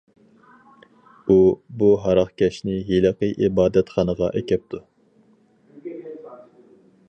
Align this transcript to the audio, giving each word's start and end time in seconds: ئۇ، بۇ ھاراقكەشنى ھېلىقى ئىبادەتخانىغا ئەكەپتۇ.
ئۇ، 1.27 1.35
بۇ 1.81 1.89
ھاراقكەشنى 2.05 2.79
ھېلىقى 2.89 3.31
ئىبادەتخانىغا 3.45 4.33
ئەكەپتۇ. 4.41 4.83